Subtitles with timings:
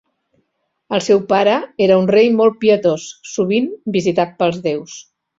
[0.97, 1.57] El seu pare
[1.87, 3.05] era un rei molt pietós,
[3.35, 3.67] sovint
[3.99, 4.97] visitat pels déus.